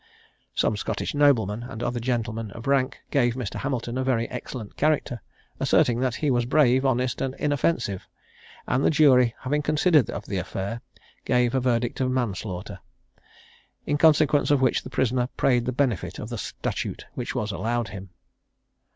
[0.55, 3.59] Some Scottish noblemen, and other gentlemen of rank, gave Mr.
[3.59, 5.21] Hamilton a very excellent character,
[5.59, 8.07] asserting that he was brave, honest, and inoffensive;
[8.67, 10.81] and the jury, having considered of the affair,
[11.23, 12.79] gave a verdict of "Manslaughter;"
[13.85, 17.89] in consequence of which the prisoner prayed the benefit of the statute, which was allowed
[17.89, 18.09] him.